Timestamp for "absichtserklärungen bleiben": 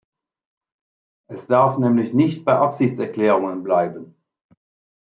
2.57-4.15